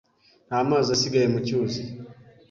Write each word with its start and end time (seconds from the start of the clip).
Nta 0.47 0.59
mazi 0.69 0.89
asigaye 0.95 1.27
mu 1.33 1.39
cyuzi. 1.45 1.81